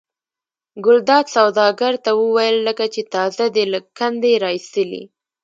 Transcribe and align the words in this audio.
ګلداد 0.85 1.25
سوداګر 1.35 1.93
ته 2.03 2.11
وویل 2.21 2.57
لکه 2.67 2.85
چې 2.93 3.01
تازه 3.13 3.45
دې 3.55 3.63
له 3.73 3.79
کندې 3.97 4.33
را 4.43 4.49
ایستلي. 4.57 5.03